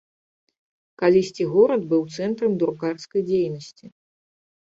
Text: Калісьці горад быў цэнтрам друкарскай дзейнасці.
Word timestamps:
Калісьці 1.01 1.43
горад 1.51 1.81
быў 1.91 2.01
цэнтрам 2.21 2.51
друкарскай 2.63 3.21
дзейнасці. 3.29 3.85